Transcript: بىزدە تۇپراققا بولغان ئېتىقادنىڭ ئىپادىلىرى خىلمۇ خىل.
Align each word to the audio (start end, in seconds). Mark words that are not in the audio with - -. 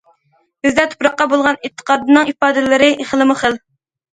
بىزدە 0.65 0.85
تۇپراققا 0.93 1.27
بولغان 1.35 1.61
ئېتىقادنىڭ 1.69 2.33
ئىپادىلىرى 2.33 2.91
خىلمۇ 3.13 3.37
خىل. 3.45 3.63